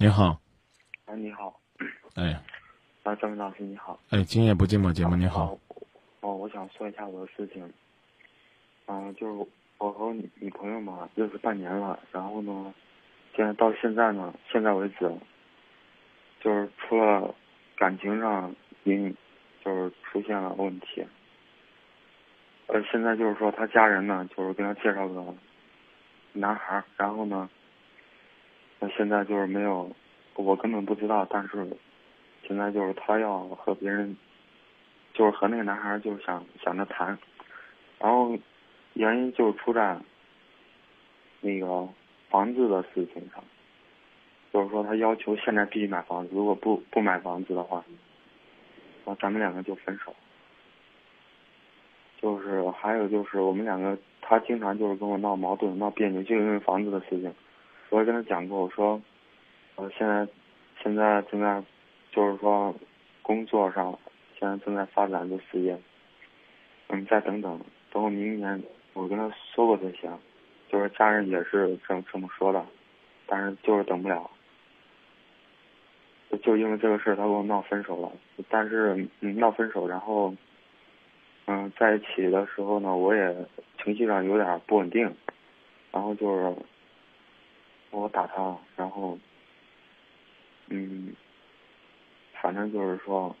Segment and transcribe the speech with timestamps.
[0.00, 0.40] 你好，
[1.06, 1.60] 啊，你好，
[2.14, 2.40] 哎
[3.02, 3.98] 啊，张明老师你好。
[4.10, 5.58] 哎，今夜不寂寞节目你好，哦，
[6.20, 7.68] 哦，我想说一下我的事情。
[8.86, 12.72] 嗯、就是我和女女朋友嘛认识半年了，然后呢，
[13.34, 15.12] 现在到现在呢，现在为止，
[16.40, 17.34] 就是除了
[17.76, 18.54] 感情上
[18.84, 19.12] 因
[19.64, 21.04] 就是出现了问题。
[22.68, 25.34] 呃，现在就是说他家人呢，就是给他介绍个
[26.34, 27.50] 男孩儿，然后呢，
[28.80, 29.90] 那现在就是没有，
[30.34, 31.66] 我根本不知道，但是
[32.46, 34.16] 现在就是他要和别人，
[35.12, 37.18] 就是和那个男孩就是想想着谈，
[37.98, 38.38] 然后
[38.94, 39.98] 原因就是出在
[41.40, 41.88] 那个
[42.30, 43.42] 房子的事情上，
[44.52, 47.84] 就是说他要求现在必须买房子，如果不不买房子的话，
[49.04, 50.14] 那咱们两个就分手。
[52.20, 57.32] 就是还有就是我们两个，他经常就是跟我闹矛盾、闹别扭，就因为房子的事情。
[57.90, 59.00] 我也跟他讲过，我说，
[59.76, 60.26] 我，现在
[60.82, 61.62] 现在正在
[62.10, 62.74] 就是说
[63.22, 63.98] 工作上
[64.38, 65.78] 现在正在发展的事业，
[66.88, 67.60] 嗯，再等等，
[67.92, 68.62] 等我明年，
[68.94, 70.10] 我跟他说过这些，
[70.70, 72.64] 就是家人也是这么这么说的，
[73.26, 74.30] 但是就是等不了，
[76.42, 78.12] 就因为这个事儿，他跟我闹分手了，
[78.48, 80.34] 但是闹分手，然后。
[81.50, 83.34] 嗯，在一起的时候呢，我也
[83.82, 85.10] 情绪上有点不稳定，
[85.90, 86.54] 然后就是
[88.08, 89.18] 我打他，然后
[90.68, 91.14] 嗯，
[92.40, 93.36] 反正就是说，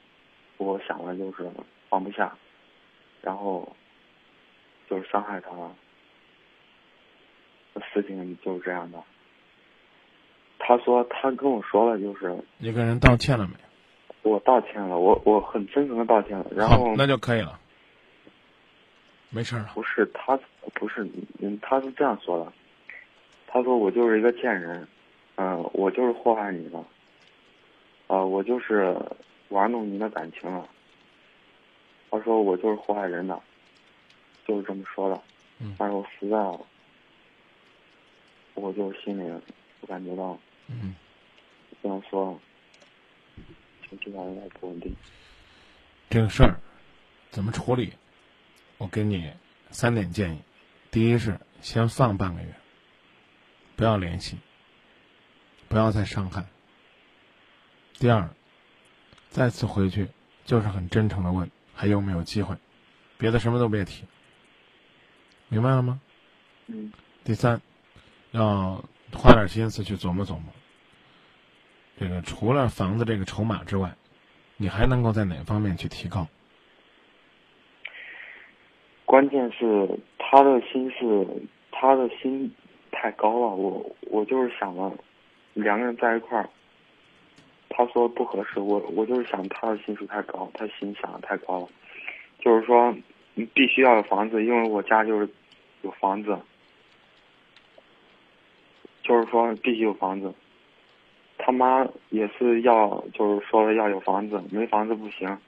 [0.58, 1.50] 我想了就是
[1.88, 2.36] 放不下，
[3.22, 3.66] 然后
[4.90, 5.50] 就是伤害他，
[7.94, 9.02] 事情就是这样的。
[10.58, 13.54] 他说他跟我说了，就是你跟人道歉了没？
[14.22, 17.58] 我道歉了，我我很真诚的道歉了，然好后，那就可以了，
[19.30, 19.70] 没事儿了。
[19.74, 20.38] 不是他，
[20.74, 22.52] 不是嗯，他是这样说的，
[23.50, 24.86] 他说我就是一个贱人，
[25.36, 26.78] 嗯、我就是祸害你的，
[28.06, 28.94] 啊、我就是
[29.48, 30.68] 玩弄你的感情了。
[32.10, 33.40] 他说我就是祸害人的，
[34.46, 35.20] 就是这么说的。
[35.60, 36.36] 嗯但是我实在，
[38.54, 39.30] 我就心里
[39.80, 40.38] 我感觉到
[40.68, 40.94] 嗯，
[41.82, 42.38] 这样说，
[43.88, 44.94] 情绪上有点不稳定。
[46.10, 46.60] 这个事儿
[47.30, 47.92] 怎么处理？
[48.78, 49.30] 我给你
[49.70, 50.40] 三点建议：
[50.90, 52.48] 第一是先放半个月，
[53.78, 54.36] 不要联系，
[55.68, 56.42] 不要再伤害；
[58.00, 58.28] 第二，
[59.28, 60.08] 再次回去
[60.44, 62.56] 就是很真诚的问还有没有机会，
[63.18, 64.02] 别的什么都别提，
[65.48, 66.00] 明白了吗？
[66.66, 67.60] 嗯第三，
[68.32, 70.52] 要花点心思去琢磨琢磨。
[72.00, 73.94] 这个除了房子这个筹码之外，
[74.56, 76.26] 你还能够在哪方面去提高？
[79.04, 81.24] 关键是他的心是
[81.70, 82.52] 他的心
[83.00, 84.92] 太高了，我我就是想了，
[85.54, 86.48] 两个人在一块儿，
[87.68, 91.68] 他说不合适，我我就是想他的心思太高，他心想的太高了，
[92.40, 92.92] 就是说
[93.34, 95.28] 你必须要有房子，因为我家就是
[95.82, 96.36] 有房子，
[99.04, 100.34] 就是说必须有房子。
[101.38, 105.38] 他妈也是要，就是说要有房子，没房子不行。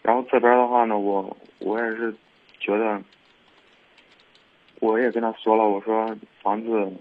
[0.00, 2.12] 然后这边的话呢，我我也是
[2.58, 3.00] 觉得，
[4.82, 6.12] 我也跟他说了，我说
[6.42, 6.92] 房子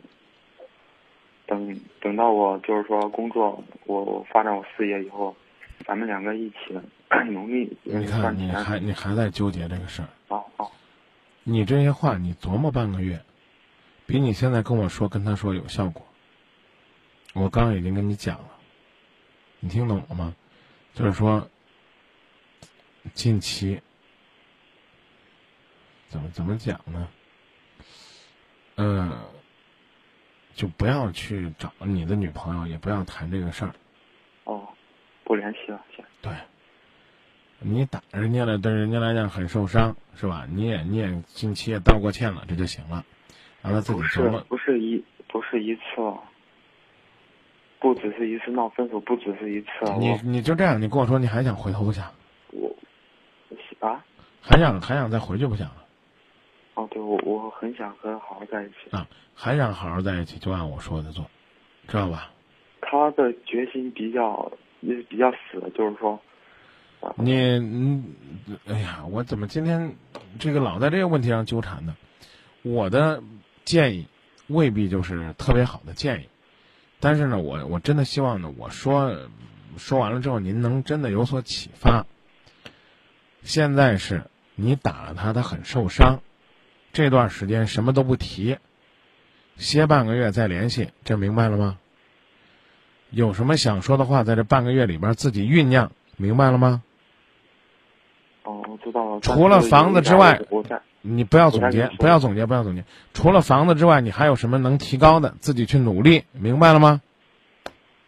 [1.48, 5.36] 等等到我就是说工作，我我发展我事业以后，
[5.84, 6.80] 咱们两个一起
[7.32, 10.08] 努力你看，你还你还在纠结这个事儿。
[10.36, 10.68] 啊啊
[11.44, 13.20] 你这些话你琢磨半个月，
[14.06, 16.06] 比你现在跟我说跟他说有效果。
[17.34, 18.52] 我刚刚已经跟你讲了，
[19.60, 20.36] 你听懂了吗？
[20.94, 21.50] 就是说，
[23.16, 23.82] 近期
[26.10, 27.08] 怎么怎么讲呢？
[28.84, 29.12] 嗯、
[30.56, 33.72] 就不要去找你的女朋友，也不要谈这个事儿。
[34.46, 34.68] 哦，
[35.24, 36.04] 不联系了，行。
[36.22, 36.34] 对，
[37.60, 40.48] 你打人家了，对人家来讲很受伤，是吧？
[40.50, 43.06] 你也你也近期也道过歉了，这就行了，
[43.62, 44.40] 让他自己不是琢磨。
[44.50, 46.20] 不是一不是一次了，
[47.80, 49.98] 不只是一次闹分手，不只是一次了。
[49.98, 52.12] 你你就这样，你跟我说你还想回头不想，
[52.52, 52.76] 我
[53.80, 54.04] 啊
[54.42, 55.81] 还想还想再回去不想了
[56.74, 58.76] 哦，对我我很想和他好好在一起。
[58.92, 59.08] 啊？
[59.34, 61.26] 还想好好在一起，就按我说的做，
[61.88, 62.32] 知道吧？
[62.82, 64.52] 他的决心比较
[64.82, 66.20] 也比较死，就是说，
[67.00, 68.06] 啊你嗯，
[68.68, 69.96] 哎呀，我怎么今天
[70.40, 71.96] 这个老在这个问题上纠缠呢？
[72.62, 73.24] 我的
[73.66, 74.08] 建议
[74.48, 76.30] 未必就是特别好的建议，
[77.00, 79.16] 但是呢，我我真的希望呢，我说
[79.78, 82.06] 说完了之后，您能真的有所启发。
[83.44, 84.24] 现在是
[84.56, 86.22] 你打了他，他很受伤，
[86.94, 88.58] 这段时间什么都不提，
[89.56, 91.78] 歇半个月再联系，这明白了吗？
[93.10, 96.82] 有什么想说的话，在这半个月里边自己酝酿，明白了吗？
[98.44, 99.20] 哦，我知道了。
[99.20, 100.42] 除了房子之外
[101.02, 102.86] 你不要总结不要总结，不要总结。
[103.14, 105.36] 除了房子之外，你还有什么能提高的？
[105.40, 107.02] 自己去努力，明白了吗？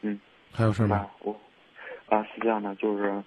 [0.01, 0.19] 嗯。
[0.51, 0.97] 还有事吗？
[0.97, 1.36] 啊，我
[2.07, 3.24] 啊是这样的，就是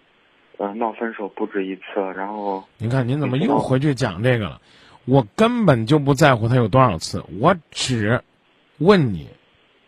[0.58, 1.82] 呃闹分手不止一次，
[2.16, 4.60] 然后您看您怎么又回去讲这个了？
[5.06, 8.22] 我根本就不在乎他有多少次，我只
[8.78, 9.28] 问你，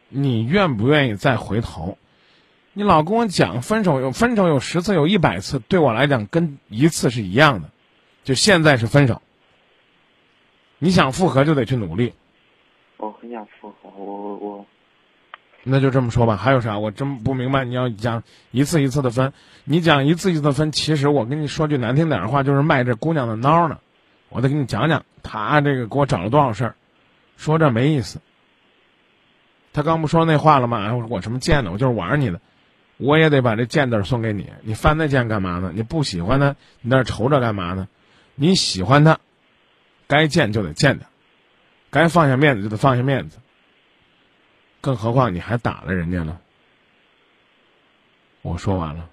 [0.08, 1.98] 你愿不愿意再回头？
[2.72, 7.68] 你老跟我讲分手有分手有十次有一百次，对我来讲跟一次是一样的，
[8.22, 9.20] 就现在是分手。
[10.78, 12.14] 你想复合就得去努力，
[12.96, 14.66] 我很想复合，我我我
[15.64, 16.36] 那就这么说吧。
[16.36, 16.78] 还有啥？
[16.78, 18.22] 我真不明白你要讲
[18.52, 19.32] 一次一次的分，
[19.64, 23.80] 你讲一次一次的分，其实我跟你说句难听点的话，就是卖这姑娘的孬呢。
[24.28, 26.74] 我得给你讲讲，他这个给我找了多少事儿，
[27.36, 28.20] 说这没意思。
[29.72, 30.94] 他刚不说那话了吗？
[30.94, 31.70] 我我什么贱呢？
[31.72, 32.40] 我就是玩你的，
[32.96, 34.50] 我也得把这贱字送给你。
[34.62, 35.72] 你翻那贱干嘛呢？
[35.74, 37.86] 你不喜欢他，你那愁着干嘛呢？
[38.34, 39.18] 你喜欢他，
[40.06, 41.06] 该见就得见他，
[41.90, 43.38] 该放下面子就得放下面子。
[44.80, 46.38] 更何况你还打了人家呢。
[48.42, 49.08] 我说完了，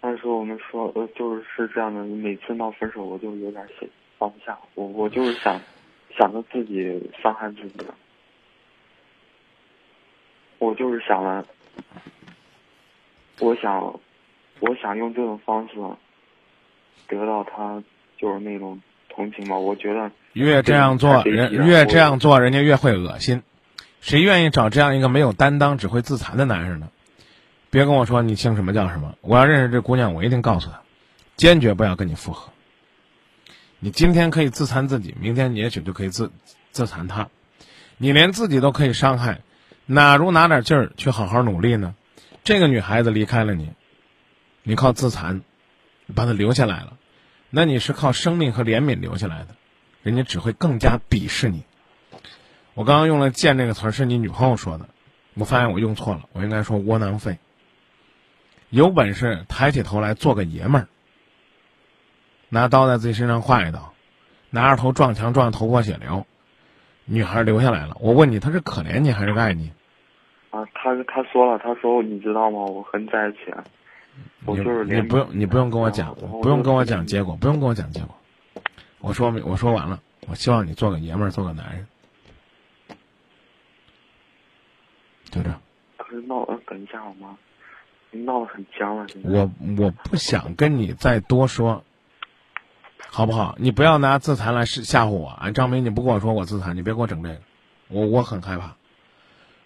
[0.00, 3.88] 但是我们说呃就是是这样的，每次闹分手我就有点想
[4.18, 5.60] 放不下，我我就是想
[6.18, 7.86] 想着自己伤害自己，
[10.58, 11.44] 我就是想了，
[13.40, 14.00] 我想
[14.60, 15.74] 我想用这种方式
[17.08, 17.82] 得到他
[18.16, 23.42] 就是那种同情吧，我觉得越这样做，人越这样做，人家越会恶心。
[24.00, 26.88] 谁愿意找这样一个没有担当、只会自残的男人呢？
[27.70, 30.82] 别跟我说你姓什么叫什么，我要认识这姑娘，我一定告诉她，
[31.36, 32.52] 坚决不要跟你复合。
[33.78, 36.32] 你今天可以自残自己，明天你也许就可以自
[36.72, 37.28] 自残他。
[37.96, 39.40] 你连自己都可以伤害，
[39.86, 41.94] 哪如拿点劲儿去好好努力呢？
[42.42, 43.70] 这个女孩子离开了你，
[44.62, 45.42] 你靠自残
[46.14, 46.98] 把她留下来了，
[47.50, 49.54] 那你是靠生命和怜悯留下来的，
[50.02, 51.62] 人家只会更加鄙视你。
[52.74, 54.88] 我刚刚用了“贱”这个词儿，是你女朋友说的，
[55.34, 57.38] 我发现我用错了，我应该说窝囊废。
[58.70, 60.88] 有本事抬起头来做个爷们儿，
[62.48, 63.92] 拿刀在自己身上划一刀，
[64.48, 66.24] 拿着头撞墙撞得头破血流，
[67.04, 67.96] 女孩留下来了。
[68.00, 69.72] 我问你，她是可怜你还是爱你？
[70.50, 72.58] 啊，他他说了，他说你知道吗？
[72.64, 73.38] 我和你在一起，
[74.44, 78.16] 我你就是连你不用你不用跟我讲然后，不用跟我讲结果，不用跟我讲结果。
[78.98, 81.86] 我说没我说完了，我希望你做个爷们儿，做个男人，
[85.30, 85.50] 就这。
[85.98, 87.38] 可是那我等一下好吗？
[88.12, 91.84] 闹得很僵了，我我不想跟你再多说，
[93.08, 93.54] 好不好？
[93.58, 95.50] 你不要拿自残来试吓唬我啊！
[95.52, 97.40] 张明，你不跟我说我自残，你别给我整这个，
[97.88, 98.76] 我我很害怕，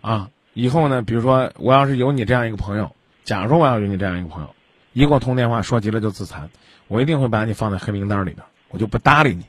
[0.02, 0.30] 啊！
[0.52, 2.94] 以后呢，比如说我要是有你这样一个朋友，
[3.24, 4.54] 假如说我要有你这样一个朋友，
[4.92, 6.50] 一给我通电话说急了就自残，
[6.86, 9.44] 我一定会把你放在黑名单里边，我就不搭理你。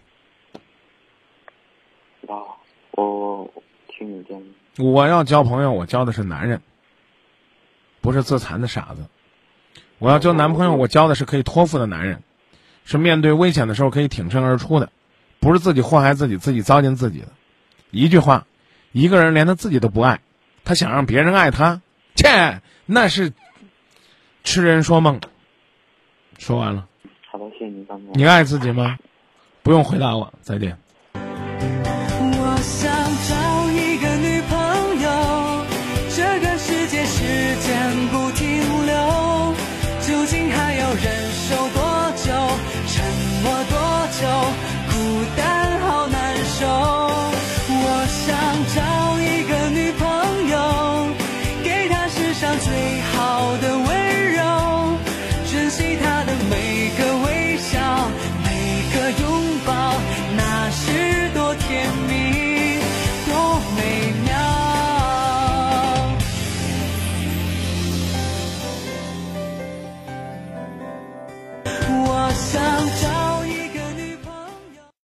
[2.28, 2.44] 哇，
[2.92, 4.54] 我我我听你建议。
[4.80, 6.62] 我要交朋友，我交的是男人，
[8.06, 9.08] 不是自残的傻子。
[9.98, 12.22] 我要交男朋友，我交的是可以托付的男人，
[12.84, 14.92] 是面对危险的时候可以挺身而出的，
[15.40, 17.30] 不是自己祸害自己、自己糟践自己的。
[17.90, 18.46] 一句话，
[18.92, 20.20] 一个人连他自己都不爱，
[20.64, 21.82] 他想让别人爱他，
[22.14, 23.34] 切，那是
[24.44, 25.20] 痴人说梦。
[26.38, 26.88] 说完了，
[27.32, 28.12] 好的，谢谢你，张总。
[28.14, 29.00] 你爱自己吗？
[29.64, 30.78] 不用回答我，再见。
[40.66, 42.32] 还要忍受多久？
[42.88, 43.06] 沉
[43.44, 43.78] 默多
[44.18, 44.26] 久？